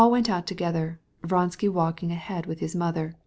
[0.03, 0.99] They went out together.
[1.23, 3.17] Vronsky was in front with his mother.